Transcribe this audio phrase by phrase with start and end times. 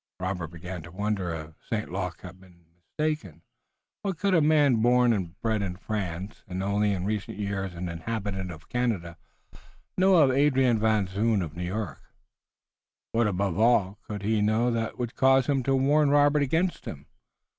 [0.19, 1.91] Robert began to wonder if St.
[1.91, 3.43] Luc had net been mistaken.
[4.01, 7.87] What could a man born and bred in France, and only in recent years an
[7.87, 9.17] inhabitant of Canada,
[9.99, 12.01] know of Adrian Van Zoon of New York?
[13.11, 17.05] What, above all, could he know that would cause him to warn Robert against him?